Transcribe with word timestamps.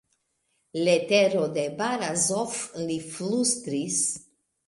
Letero 0.85 1.43
de 1.57 1.65
Barazof, 1.81 2.57
li 2.87 2.97
flustris. 3.17 4.01